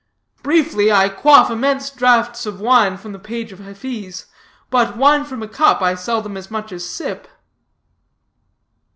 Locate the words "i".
0.91-1.09, 5.83-5.93